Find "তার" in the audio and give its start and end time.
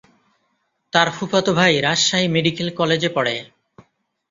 0.93-1.07